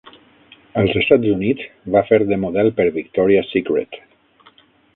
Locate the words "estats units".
1.01-1.67